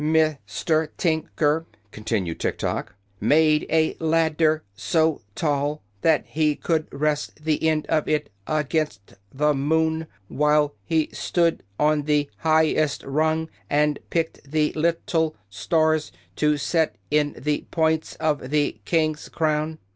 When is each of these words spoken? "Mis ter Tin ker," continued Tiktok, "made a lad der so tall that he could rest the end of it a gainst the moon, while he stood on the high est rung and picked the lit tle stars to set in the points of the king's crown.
"Mis 0.03 0.35
ter 0.65 0.87
Tin 0.97 1.29
ker," 1.35 1.67
continued 1.91 2.39
Tiktok, 2.39 2.95
"made 3.19 3.67
a 3.69 3.95
lad 3.99 4.35
der 4.37 4.63
so 4.73 5.21
tall 5.35 5.83
that 6.01 6.25
he 6.25 6.55
could 6.55 6.87
rest 6.91 7.43
the 7.43 7.61
end 7.69 7.85
of 7.85 8.07
it 8.09 8.31
a 8.47 8.63
gainst 8.63 9.13
the 9.31 9.53
moon, 9.53 10.07
while 10.27 10.73
he 10.85 11.09
stood 11.13 11.61
on 11.79 12.05
the 12.05 12.27
high 12.37 12.69
est 12.75 13.03
rung 13.07 13.47
and 13.69 13.99
picked 14.09 14.49
the 14.49 14.73
lit 14.73 15.05
tle 15.05 15.35
stars 15.51 16.11
to 16.35 16.57
set 16.57 16.95
in 17.11 17.35
the 17.37 17.67
points 17.69 18.15
of 18.15 18.49
the 18.49 18.81
king's 18.85 19.29
crown. 19.29 19.77